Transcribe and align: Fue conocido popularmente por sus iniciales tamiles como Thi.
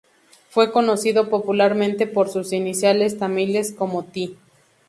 Fue 0.49 0.71
conocido 0.71 1.29
popularmente 1.29 2.07
por 2.07 2.27
sus 2.27 2.53
iniciales 2.53 3.19
tamiles 3.19 3.71
como 3.71 4.01
Thi. 4.03 4.35